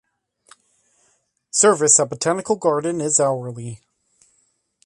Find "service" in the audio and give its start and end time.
1.51-1.99